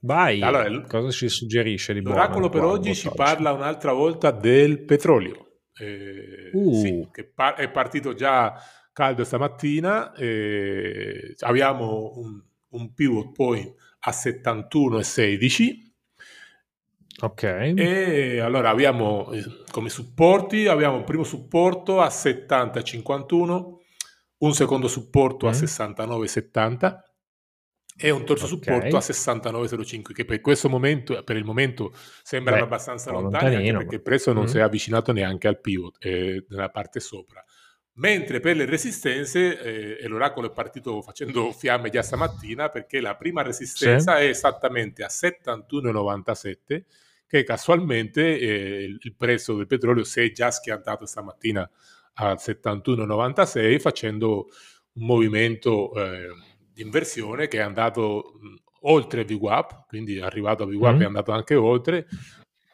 Vai, 0.00 0.42
allora, 0.42 0.82
cosa 0.82 1.10
ci 1.10 1.28
suggerisce 1.28 1.92
di 1.92 2.02
buono? 2.02 2.18
L'oracolo 2.18 2.48
per 2.48 2.64
oggi 2.64 2.94
ci 2.94 3.08
parla 3.14 3.52
un'altra 3.52 3.92
volta 3.92 4.32
del 4.32 4.84
petrolio, 4.84 5.60
eh, 5.78 6.50
uh. 6.52 6.74
sì, 6.74 7.08
che 7.12 7.24
par- 7.24 7.54
è 7.54 7.70
partito 7.70 8.12
già 8.12 8.52
caldo 8.92 9.22
stamattina, 9.22 10.12
eh, 10.14 11.34
abbiamo 11.40 12.14
un, 12.16 12.42
un 12.70 12.92
pivot 12.92 13.32
point 13.32 13.72
a 14.00 14.10
71,16 14.10 15.90
Ok. 17.20 17.42
E 17.76 18.40
allora 18.40 18.70
abbiamo 18.70 19.30
eh, 19.30 19.44
come 19.70 19.88
supporti, 19.88 20.66
abbiamo 20.66 20.98
il 20.98 21.04
primo 21.04 21.22
supporto 21.22 22.00
a 22.00 22.08
70,51 22.08 23.80
un 24.42 24.54
secondo 24.54 24.88
supporto 24.88 25.46
mm. 25.46 25.48
a 25.48 25.52
69,70 25.52 26.98
e 27.96 28.10
un 28.10 28.24
terzo 28.24 28.46
okay. 28.46 28.56
supporto 28.56 28.96
a 28.96 29.00
69,05 29.00 30.12
che 30.12 30.24
per 30.24 30.40
questo 30.40 30.68
momento, 30.68 31.22
per 31.24 31.36
il 31.36 31.44
momento 31.44 31.92
sembrano 32.22 32.60
Beh, 32.60 32.66
abbastanza 32.66 33.10
lontani 33.10 33.70
perché 33.70 33.96
il 33.96 34.02
prezzo 34.02 34.32
non 34.32 34.44
mm. 34.44 34.46
si 34.46 34.58
è 34.58 34.60
avvicinato 34.60 35.12
neanche 35.12 35.48
al 35.48 35.60
pivot 35.60 35.96
eh, 36.04 36.44
nella 36.48 36.70
parte 36.70 37.00
sopra. 37.00 37.44
Mentre 37.94 38.40
per 38.40 38.56
le 38.56 38.64
resistenze, 38.64 39.60
eh, 39.60 39.98
e 40.02 40.08
l'oracolo 40.08 40.46
è 40.46 40.52
partito 40.52 41.02
facendo 41.02 41.52
fiamme 41.52 41.90
già 41.90 42.00
stamattina, 42.00 42.70
perché 42.70 43.02
la 43.02 43.16
prima 43.16 43.42
resistenza 43.42 44.16
sì. 44.16 44.22
è 44.22 44.28
esattamente 44.28 45.04
a 45.04 45.08
71,97, 45.08 46.84
che 47.26 47.44
casualmente 47.44 48.38
eh, 48.38 48.96
il 48.98 49.14
prezzo 49.14 49.56
del 49.56 49.66
petrolio 49.66 50.04
si 50.04 50.22
è 50.22 50.32
già 50.32 50.50
schiantato 50.50 51.04
stamattina 51.04 51.70
a 52.14 52.34
71,96 52.34 53.80
facendo 53.80 54.48
un 54.94 55.06
movimento 55.06 55.92
eh, 55.94 56.28
di 56.72 56.82
inversione 56.82 57.48
che 57.48 57.58
è 57.58 57.62
andato 57.62 58.34
mh, 58.40 58.54
oltre 58.82 59.24
VWAP, 59.24 59.86
quindi 59.86 60.16
è 60.18 60.22
arrivato 60.22 60.64
a 60.64 60.66
VWAP 60.66 60.96
mm. 60.96 61.00
è 61.00 61.04
andato 61.04 61.32
anche 61.32 61.54
oltre, 61.54 62.06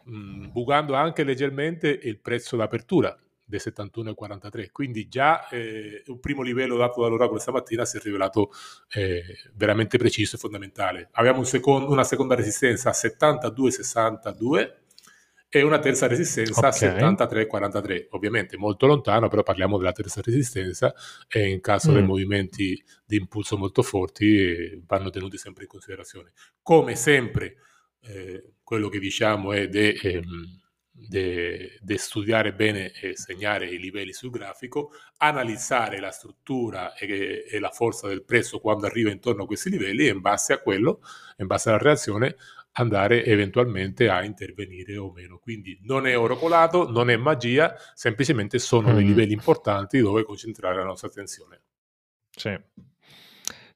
mh, 0.04 0.48
bucando 0.50 0.94
anche 0.94 1.24
leggermente 1.24 1.88
il 1.88 2.20
prezzo 2.20 2.56
d'apertura 2.56 3.16
dei 3.48 3.60
71,43. 3.60 4.68
Quindi 4.70 5.08
già 5.08 5.48
eh, 5.48 6.02
un 6.06 6.20
primo 6.20 6.42
livello 6.42 6.76
dato 6.76 7.00
dall'oracolo 7.02 7.38
stamattina 7.38 7.84
si 7.86 7.96
è 7.96 8.00
rivelato 8.00 8.50
eh, 8.92 9.22
veramente 9.54 9.96
preciso 9.96 10.36
e 10.36 10.38
fondamentale. 10.38 11.08
Abbiamo 11.12 11.38
un 11.38 11.46
secondo, 11.46 11.90
una 11.90 12.04
seconda 12.04 12.34
resistenza 12.34 12.90
a 12.90 12.92
72,62 12.92 14.72
e 15.50 15.62
una 15.62 15.78
terza 15.78 16.06
resistenza 16.06 16.68
okay. 16.68 17.00
a 17.00 17.12
73,43. 17.14 18.06
Ovviamente 18.10 18.56
molto 18.56 18.86
lontano, 18.86 19.28
però 19.28 19.42
parliamo 19.42 19.78
della 19.78 19.92
terza 19.92 20.20
resistenza 20.22 20.92
e 21.26 21.48
in 21.48 21.60
caso 21.60 21.90
mm. 21.90 21.94
dei 21.94 22.02
movimenti 22.02 22.82
di 23.04 23.16
impulso 23.16 23.56
molto 23.56 23.82
forti 23.82 24.36
eh, 24.36 24.82
vanno 24.86 25.10
tenuti 25.10 25.38
sempre 25.38 25.64
in 25.64 25.68
considerazione. 25.68 26.32
Come 26.62 26.96
sempre, 26.96 27.56
eh, 28.02 28.52
quello 28.62 28.88
che 28.88 28.98
diciamo 28.98 29.52
è 29.52 29.68
di 29.68 29.92
ehm, 30.02 30.58
di 31.00 31.96
studiare 31.96 32.52
bene 32.52 32.90
e 32.92 33.16
segnare 33.16 33.68
i 33.68 33.78
livelli 33.78 34.12
sul 34.12 34.30
grafico, 34.30 34.90
analizzare 35.18 36.00
la 36.00 36.10
struttura 36.10 36.94
e, 36.94 37.46
e, 37.48 37.58
la 37.60 37.70
forza 37.70 38.08
del 38.08 38.24
prezzo 38.24 38.58
quando 38.58 38.86
arriva 38.86 39.10
intorno 39.10 39.44
a 39.44 39.46
questi 39.46 39.70
livelli 39.70 40.06
e 40.06 40.10
in 40.10 40.20
base 40.20 40.52
a 40.52 40.58
quello, 40.58 41.00
in 41.36 41.46
base 41.46 41.68
alla 41.68 41.78
reazione, 41.78 42.36
andare 42.72 43.24
eventualmente 43.24 44.08
a 44.08 44.24
intervenire 44.24 44.96
o 44.96 45.12
meno. 45.12 45.38
Quindi 45.38 45.78
non 45.82 46.06
è 46.06 46.16
oro 46.18 46.36
colato, 46.36 46.90
non 46.90 47.10
è 47.10 47.16
magia, 47.16 47.74
semplicemente 47.94 48.58
sono 48.58 48.92
mm. 48.92 48.94
dei 48.94 49.04
livelli 49.04 49.32
importanti 49.32 49.98
dove 50.00 50.24
concentrare 50.24 50.76
la 50.76 50.84
nostra 50.84 51.08
attenzione. 51.08 51.60
Sì. 52.30 52.56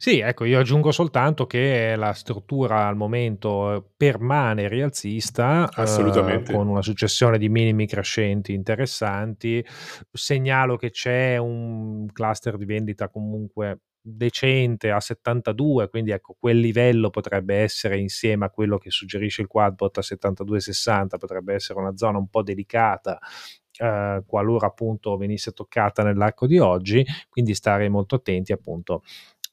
Sì, 0.03 0.19
ecco, 0.19 0.45
io 0.45 0.59
aggiungo 0.59 0.91
soltanto 0.91 1.47
che 1.47 1.95
la 1.97 2.13
struttura 2.13 2.89
al 2.89 2.97
momento 2.97 3.73
eh, 3.73 3.85
permane 3.97 4.67
rialzista, 4.67 5.69
eh, 5.69 6.43
con 6.43 6.67
una 6.67 6.83
successione 6.83 7.39
di 7.39 7.49
minimi 7.49 7.87
crescenti 7.87 8.53
interessanti. 8.53 9.65
Segnalo 10.11 10.77
che 10.77 10.91
c'è 10.91 11.37
un 11.37 12.09
cluster 12.13 12.57
di 12.57 12.65
vendita 12.65 13.09
comunque 13.11 13.79
decente 14.03 14.91
a 14.91 15.01
72, 15.01 15.89
quindi 15.89 16.11
ecco 16.11 16.37
quel 16.39 16.59
livello 16.59 17.09
potrebbe 17.09 17.57
essere 17.57 17.99
insieme 17.99 18.45
a 18.45 18.51
quello 18.51 18.77
che 18.77 18.91
suggerisce 18.91 19.43
il 19.43 19.47
quadbot 19.47 19.99
a 19.99 20.03
72,60, 20.03 21.19
potrebbe 21.19 21.55
essere 21.55 21.79
una 21.79 21.97
zona 21.97 22.19
un 22.19 22.29
po' 22.29 22.43
delicata 22.43 23.19
eh, 23.79 24.23
qualora 24.27 24.67
appunto 24.67 25.17
venisse 25.17 25.53
toccata 25.53 26.03
nell'arco 26.03 26.47
di 26.47 26.59
oggi, 26.59 27.05
quindi 27.29 27.55
stare 27.55 27.89
molto 27.89 28.17
attenti 28.17 28.53
appunto 28.53 29.03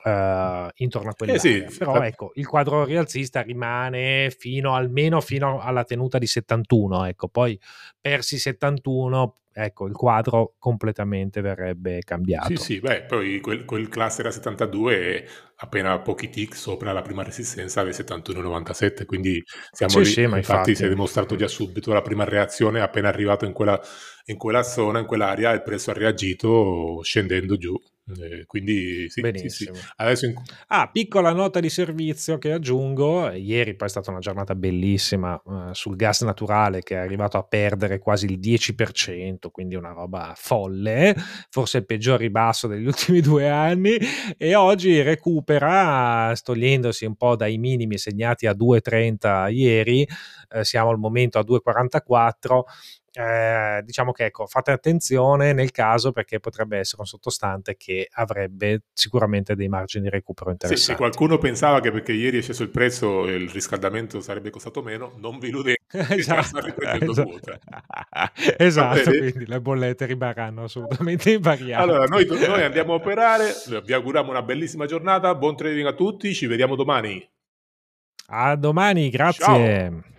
Uh, 0.01 0.69
intorno 0.75 1.09
a 1.09 1.13
quell'area. 1.13 1.65
Eh 1.65 1.69
sì, 1.69 1.77
Però 1.77 2.01
ecco, 2.01 2.31
il 2.35 2.47
quadro 2.47 2.85
rialzista 2.85 3.41
rimane 3.41 4.29
fino 4.29 4.73
almeno 4.73 5.19
fino 5.19 5.59
alla 5.59 5.83
tenuta 5.83 6.17
di 6.17 6.25
71, 6.25 7.03
ecco, 7.03 7.27
poi 7.27 7.59
persi 7.99 8.37
71 8.37 9.35
ecco, 9.63 9.85
il 9.87 9.93
quadro 9.93 10.55
completamente 10.57 11.41
verrebbe 11.41 12.01
cambiato. 12.03 12.47
Sì, 12.47 12.55
sì, 12.55 12.79
beh, 12.79 13.03
poi 13.03 13.39
quel, 13.41 13.65
quel 13.65 13.89
cluster 13.89 14.25
a 14.25 14.31
72 14.31 14.95
è 14.95 15.25
appena 15.57 15.99
pochi 15.99 16.29
tick 16.29 16.55
sopra 16.55 16.93
la 16.93 17.01
prima 17.01 17.23
resistenza 17.23 17.83
del 17.83 17.93
71,97, 17.93 19.05
quindi 19.05 19.43
siamo 19.71 19.91
sì, 19.91 19.99
lì, 19.99 20.05
sì, 20.05 20.21
infatti, 20.21 20.37
infatti 20.37 20.75
si 20.75 20.85
è 20.85 20.87
dimostrato 20.87 21.35
già 21.35 21.47
subito 21.47 21.91
la 21.91 22.01
prima 22.01 22.23
reazione 22.23 22.79
appena 22.79 23.09
arrivato 23.09 23.45
in 23.45 23.51
quella, 23.51 23.79
in 24.25 24.38
quella 24.38 24.63
zona, 24.63 24.99
in 24.99 25.05
quell'area, 25.05 25.51
il 25.51 25.63
prezzo 25.63 25.91
ha 25.91 25.93
reagito 25.93 27.01
scendendo 27.03 27.57
giù. 27.57 27.75
Eh, 28.17 28.45
quindi 28.45 29.09
sì, 29.09 29.21
Benissimo. 29.21 29.75
Sì, 29.75 30.15
sì. 30.15 30.25
In... 30.25 30.33
Ah, 30.67 30.89
piccola 30.91 31.31
nota 31.31 31.59
di 31.59 31.69
servizio 31.69 32.38
che 32.38 32.51
aggiungo, 32.51 33.29
ieri 33.31 33.75
poi 33.75 33.88
è 33.88 33.91
stata 33.91 34.09
una 34.09 34.19
giornata 34.19 34.55
bellissima 34.55 35.39
uh, 35.43 35.73
sul 35.73 35.95
gas 35.95 36.21
naturale 36.21 36.81
che 36.81 36.95
è 36.95 36.97
arrivato 36.97 37.38
a 37.38 37.43
perdere 37.43 37.99
quasi 37.99 38.25
il 38.25 38.39
10%, 38.39 39.49
quindi 39.51 39.75
una 39.75 39.91
roba 39.91 40.33
folle, 40.35 41.15
forse 41.49 41.79
il 41.79 41.85
peggior 41.85 42.19
ribasso 42.19 42.67
degli 42.67 42.85
ultimi 42.88 43.21
due 43.21 43.47
anni 43.49 43.97
e 44.38 44.55
oggi 44.55 45.01
recupera 45.01 46.33
togliendosi 46.41 47.05
un 47.05 47.15
po' 47.15 47.35
dai 47.35 47.57
minimi 47.57 47.97
segnati 47.97 48.47
a 48.47 48.53
2,30 48.53 49.51
ieri, 49.51 50.07
eh, 50.49 50.63
siamo 50.63 50.89
al 50.89 50.97
momento 50.97 51.38
a 51.38 51.43
2,44 51.43 52.61
eh, 53.13 53.81
diciamo 53.83 54.11
che 54.11 54.25
ecco, 54.25 54.45
fate 54.47 54.71
attenzione 54.71 55.53
nel 55.53 55.71
caso 55.71 56.11
perché 56.11 56.39
potrebbe 56.39 56.77
essere 56.77 57.01
un 57.01 57.07
sottostante 57.07 57.75
che 57.75 58.07
avrebbe 58.11 58.83
sicuramente 58.93 59.55
dei 59.55 59.67
margini 59.67 60.03
di 60.05 60.09
recupero 60.09 60.51
interessanti. 60.51 60.83
Sì, 60.83 60.91
se 60.91 60.97
qualcuno 60.97 61.37
pensava 61.37 61.79
che 61.79 61.91
perché 61.91 62.13
ieri 62.13 62.39
è 62.39 62.41
sceso 62.41 62.63
il 62.63 62.69
prezzo 62.69 63.25
il 63.27 63.49
riscaldamento 63.49 64.19
sarebbe 64.19 64.49
costato 64.49 64.81
meno, 64.81 65.13
non 65.17 65.39
vi 65.39 65.49
illudete. 65.49 65.77
esatto, 65.89 66.59
esatto, 66.59 67.59
esatto 68.57 69.09
quindi 69.09 69.45
le 69.45 69.59
bollette 69.59 70.05
rimarranno 70.05 70.63
assolutamente 70.63 71.31
invariate. 71.31 71.81
Allora, 71.81 72.05
noi, 72.05 72.25
noi 72.25 72.63
andiamo 72.63 72.93
a 72.93 72.95
operare, 72.97 73.53
vi 73.83 73.93
auguriamo 73.93 74.29
una 74.29 74.43
bellissima 74.43 74.85
giornata, 74.85 75.33
buon 75.35 75.55
trading 75.55 75.87
a 75.87 75.93
tutti, 75.93 76.33
ci 76.33 76.45
vediamo 76.45 76.75
domani. 76.75 77.27
A 78.31 78.55
domani, 78.55 79.09
grazie. 79.09 79.43
Ciao. 79.43 80.17